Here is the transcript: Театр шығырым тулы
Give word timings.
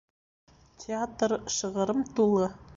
Театр 0.85 1.37
шығырым 1.59 2.05
тулы 2.21 2.53